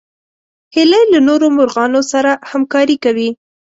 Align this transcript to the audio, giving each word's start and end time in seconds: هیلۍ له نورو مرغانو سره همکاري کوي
هیلۍ 0.75 1.03
له 1.13 1.19
نورو 1.27 1.47
مرغانو 1.57 2.01
سره 2.11 2.31
همکاري 2.51 2.95
کوي 3.03 3.29